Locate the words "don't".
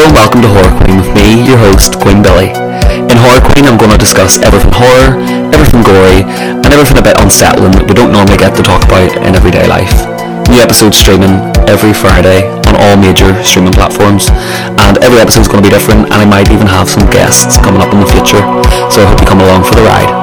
7.92-8.08